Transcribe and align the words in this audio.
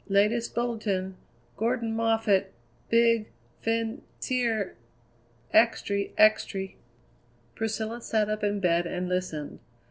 Latest 0.09 0.55
bulletin 0.55 1.15
Gordan 1.55 1.95
Moffatt 1.95 2.51
big 2.89 3.29
fin 3.59 4.01
cier 4.19 4.73
extry! 5.53 6.11
extry!" 6.17 6.77
Priscilla 7.53 8.01
sat 8.01 8.27
up 8.27 8.43
in 8.43 8.59
bed 8.59 8.87
and 8.87 9.07
listened. 9.07 9.59